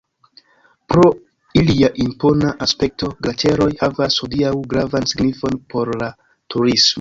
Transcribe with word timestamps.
Pro 0.93 1.03
ilia 1.61 1.89
impona 2.05 2.53
aspekto 2.67 3.11
glaĉeroj 3.27 3.69
havas 3.83 4.17
hodiaŭ 4.25 4.55
gravan 4.73 5.07
signifon 5.13 5.61
por 5.75 5.93
la 6.01 6.09
turismo. 6.55 6.87